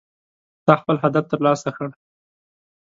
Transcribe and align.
تا 0.65 0.73
خپل 0.81 0.95
هدف 1.03 1.25
ترلاسه 1.31 1.69
کړ 1.77 1.87